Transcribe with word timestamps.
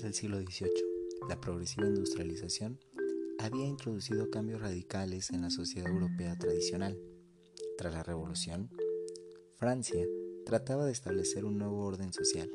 del 0.00 0.14
siglo 0.14 0.40
XVIII, 0.40 0.70
la 1.28 1.38
progresiva 1.38 1.86
industrialización 1.86 2.78
había 3.38 3.66
introducido 3.66 4.30
cambios 4.30 4.62
radicales 4.62 5.28
en 5.30 5.42
la 5.42 5.50
sociedad 5.50 5.90
europea 5.90 6.38
tradicional. 6.38 6.98
Tras 7.76 7.92
la 7.92 8.02
Revolución, 8.02 8.70
Francia 9.56 10.02
trataba 10.46 10.86
de 10.86 10.92
establecer 10.92 11.44
un 11.44 11.58
nuevo 11.58 11.84
orden 11.84 12.10
social, 12.14 12.50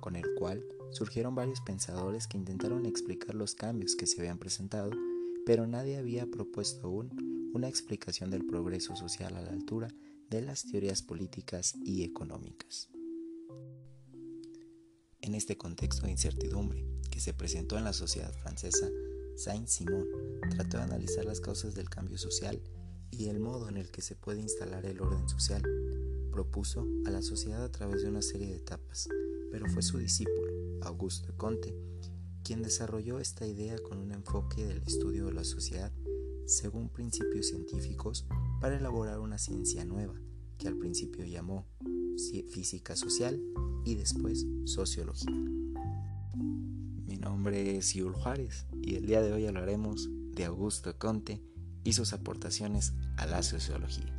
con 0.00 0.16
el 0.16 0.24
cual 0.38 0.64
surgieron 0.92 1.34
varios 1.34 1.60
pensadores 1.60 2.26
que 2.26 2.38
intentaron 2.38 2.86
explicar 2.86 3.34
los 3.34 3.54
cambios 3.54 3.94
que 3.94 4.06
se 4.06 4.20
habían 4.20 4.38
presentado, 4.38 4.90
pero 5.44 5.66
nadie 5.66 5.98
había 5.98 6.26
propuesto 6.26 6.86
aún 6.86 7.50
una 7.52 7.68
explicación 7.68 8.30
del 8.30 8.46
progreso 8.46 8.96
social 8.96 9.36
a 9.36 9.42
la 9.42 9.50
altura 9.50 9.88
de 10.30 10.40
las 10.40 10.64
teorías 10.64 11.02
políticas 11.02 11.74
y 11.84 12.04
económicas. 12.04 12.88
En 15.22 15.34
este 15.34 15.58
contexto 15.58 16.06
de 16.06 16.12
incertidumbre 16.12 16.86
que 17.10 17.20
se 17.20 17.34
presentó 17.34 17.76
en 17.76 17.84
la 17.84 17.92
sociedad 17.92 18.32
francesa, 18.32 18.88
Saint-Simon 19.36 20.06
trató 20.50 20.78
de 20.78 20.84
analizar 20.84 21.26
las 21.26 21.40
causas 21.40 21.74
del 21.74 21.90
cambio 21.90 22.16
social 22.16 22.58
y 23.10 23.28
el 23.28 23.38
modo 23.38 23.68
en 23.68 23.76
el 23.76 23.90
que 23.90 24.00
se 24.00 24.16
puede 24.16 24.40
instalar 24.40 24.86
el 24.86 24.98
orden 25.00 25.28
social. 25.28 25.62
Propuso 26.32 26.86
a 27.04 27.10
la 27.10 27.20
sociedad 27.20 27.62
a 27.62 27.70
través 27.70 28.02
de 28.02 28.08
una 28.08 28.22
serie 28.22 28.48
de 28.48 28.56
etapas, 28.56 29.08
pero 29.52 29.66
fue 29.66 29.82
su 29.82 29.98
discípulo, 29.98 30.52
Augusto 30.82 31.34
Comte, 31.36 31.76
quien 32.42 32.62
desarrolló 32.62 33.20
esta 33.20 33.46
idea 33.46 33.76
con 33.78 33.98
un 33.98 34.12
enfoque 34.12 34.64
del 34.64 34.82
estudio 34.86 35.26
de 35.26 35.34
la 35.34 35.44
sociedad 35.44 35.92
según 36.46 36.88
principios 36.88 37.48
científicos 37.48 38.26
para 38.60 38.76
elaborar 38.76 39.20
una 39.20 39.36
ciencia 39.36 39.84
nueva 39.84 40.14
que 40.60 40.68
al 40.68 40.76
principio 40.76 41.24
llamó 41.24 41.66
física 42.50 42.94
social 42.94 43.40
y 43.84 43.94
después 43.94 44.46
sociología. 44.66 45.34
Mi 47.06 47.16
nombre 47.16 47.78
es 47.78 47.94
Yul 47.94 48.12
Juárez 48.12 48.66
y 48.82 48.96
el 48.96 49.06
día 49.06 49.22
de 49.22 49.32
hoy 49.32 49.46
hablaremos 49.46 50.08
de 50.34 50.44
Augusto 50.44 50.96
Comte 50.98 51.42
y 51.82 51.94
sus 51.94 52.12
aportaciones 52.12 52.92
a 53.16 53.26
la 53.26 53.42
sociología. 53.42 54.14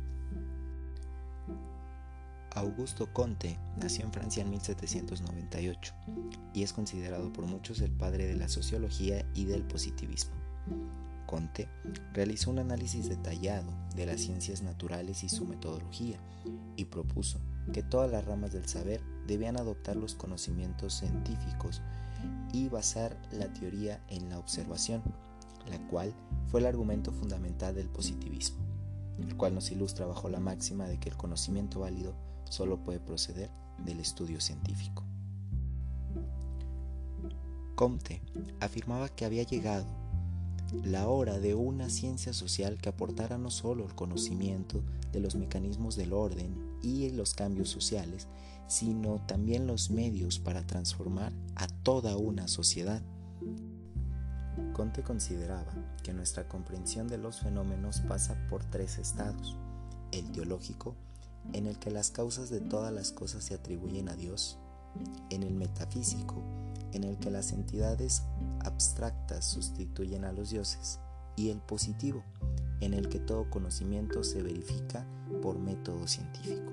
Augusto 2.54 3.10
Comte 3.12 3.58
nació 3.80 4.04
en 4.04 4.12
Francia 4.12 4.42
en 4.42 4.50
1798 4.50 5.94
y 6.52 6.64
es 6.64 6.72
considerado 6.72 7.32
por 7.32 7.46
muchos 7.46 7.80
el 7.80 7.92
padre 7.92 8.26
de 8.26 8.36
la 8.36 8.48
sociología 8.48 9.24
y 9.34 9.44
del 9.44 9.62
positivismo. 9.62 10.34
Comte 11.32 11.66
realizó 12.12 12.50
un 12.50 12.58
análisis 12.58 13.08
detallado 13.08 13.72
de 13.96 14.04
las 14.04 14.20
ciencias 14.20 14.60
naturales 14.60 15.24
y 15.24 15.30
su 15.30 15.46
metodología 15.46 16.18
y 16.76 16.84
propuso 16.84 17.40
que 17.72 17.82
todas 17.82 18.10
las 18.10 18.26
ramas 18.26 18.52
del 18.52 18.68
saber 18.68 19.00
debían 19.26 19.56
adoptar 19.56 19.96
los 19.96 20.14
conocimientos 20.14 20.92
científicos 20.92 21.80
y 22.52 22.68
basar 22.68 23.16
la 23.32 23.50
teoría 23.50 24.04
en 24.10 24.28
la 24.28 24.38
observación, 24.38 25.02
la 25.70 25.78
cual 25.88 26.12
fue 26.48 26.60
el 26.60 26.66
argumento 26.66 27.12
fundamental 27.12 27.74
del 27.74 27.88
positivismo, 27.88 28.58
el 29.18 29.34
cual 29.34 29.54
nos 29.54 29.70
ilustra 29.70 30.04
bajo 30.04 30.28
la 30.28 30.38
máxima 30.38 30.86
de 30.86 31.00
que 31.00 31.08
el 31.08 31.16
conocimiento 31.16 31.80
válido 31.80 32.14
solo 32.44 32.84
puede 32.84 33.00
proceder 33.00 33.48
del 33.86 34.00
estudio 34.00 34.38
científico. 34.38 35.02
Comte 37.74 38.20
afirmaba 38.60 39.08
que 39.08 39.24
había 39.24 39.44
llegado 39.44 40.01
la 40.84 41.08
hora 41.08 41.38
de 41.38 41.54
una 41.54 41.90
ciencia 41.90 42.32
social 42.32 42.78
que 42.78 42.88
aportara 42.88 43.38
no 43.38 43.50
solo 43.50 43.84
el 43.84 43.94
conocimiento 43.94 44.82
de 45.12 45.20
los 45.20 45.34
mecanismos 45.34 45.96
del 45.96 46.12
orden 46.12 46.54
y 46.82 47.10
los 47.10 47.34
cambios 47.34 47.68
sociales, 47.68 48.26
sino 48.66 49.20
también 49.26 49.66
los 49.66 49.90
medios 49.90 50.38
para 50.38 50.66
transformar 50.66 51.32
a 51.56 51.66
toda 51.66 52.16
una 52.16 52.48
sociedad. 52.48 53.02
Conte 54.72 55.02
consideraba 55.02 55.72
que 56.02 56.14
nuestra 56.14 56.48
comprensión 56.48 57.08
de 57.08 57.18
los 57.18 57.40
fenómenos 57.40 58.00
pasa 58.00 58.36
por 58.48 58.64
tres 58.64 58.98
estados. 58.98 59.56
El 60.10 60.30
teológico, 60.32 60.96
en 61.52 61.66
el 61.66 61.78
que 61.78 61.90
las 61.90 62.10
causas 62.10 62.48
de 62.50 62.60
todas 62.60 62.92
las 62.92 63.12
cosas 63.12 63.44
se 63.44 63.54
atribuyen 63.54 64.08
a 64.08 64.16
Dios. 64.16 64.58
En 65.30 65.42
el 65.42 65.54
metafísico, 65.54 66.42
en 66.92 67.04
el 67.04 67.18
que 67.18 67.30
las 67.30 67.52
entidades 67.52 68.22
abstractas 68.64 69.44
sustituyen 69.44 70.24
a 70.24 70.32
los 70.32 70.50
dioses, 70.50 71.00
y 71.36 71.50
el 71.50 71.60
positivo, 71.60 72.22
en 72.80 72.94
el 72.94 73.08
que 73.08 73.18
todo 73.18 73.48
conocimiento 73.48 74.24
se 74.24 74.42
verifica 74.42 75.06
por 75.40 75.58
método 75.58 76.06
científico. 76.06 76.72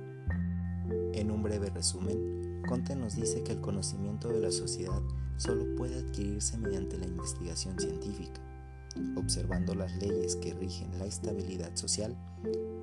En 1.13 1.31
un 1.31 1.43
breve 1.43 1.69
resumen, 1.69 2.63
Conte 2.67 2.95
nos 2.95 3.15
dice 3.15 3.43
que 3.43 3.53
el 3.53 3.61
conocimiento 3.61 4.29
de 4.29 4.39
la 4.39 4.51
sociedad 4.51 5.01
solo 5.37 5.75
puede 5.75 5.99
adquirirse 5.99 6.57
mediante 6.57 6.97
la 6.97 7.07
investigación 7.07 7.79
científica, 7.79 8.41
observando 9.15 9.73
las 9.75 9.95
leyes 9.97 10.35
que 10.35 10.53
rigen 10.53 10.97
la 10.99 11.05
estabilidad 11.05 11.75
social 11.75 12.15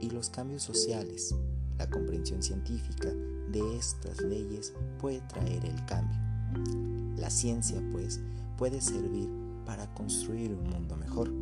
y 0.00 0.10
los 0.10 0.30
cambios 0.30 0.62
sociales. 0.62 1.34
La 1.78 1.90
comprensión 1.90 2.42
científica 2.42 3.12
de 3.52 3.76
estas 3.76 4.22
leyes 4.22 4.72
puede 4.98 5.20
traer 5.22 5.64
el 5.64 5.84
cambio. 5.84 6.25
La 7.16 7.30
ciencia, 7.30 7.82
pues, 7.92 8.20
puede 8.56 8.80
servir 8.80 9.28
para 9.64 9.92
construir 9.94 10.52
un 10.52 10.70
mundo 10.70 10.96
mejor. 10.96 11.32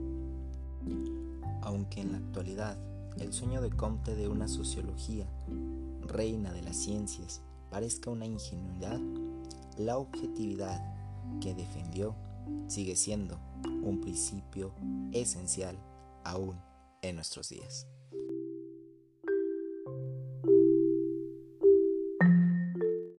Aunque 1.62 2.00
en 2.00 2.12
la 2.12 2.18
actualidad 2.18 2.76
el 3.18 3.32
sueño 3.32 3.60
de 3.62 3.70
Comte 3.70 4.14
de 4.14 4.28
una 4.28 4.48
sociología 4.48 5.26
reina 6.02 6.52
de 6.52 6.62
las 6.62 6.76
ciencias 6.76 7.40
parezca 7.70 8.10
una 8.10 8.26
ingenuidad, 8.26 9.00
la 9.78 9.98
objetividad 9.98 10.80
que 11.40 11.54
defendió 11.54 12.14
sigue 12.66 12.96
siendo 12.96 13.38
un 13.82 14.00
principio 14.00 14.72
esencial 15.12 15.76
aún 16.24 16.56
en 17.02 17.16
nuestros 17.16 17.48
días. 17.48 17.86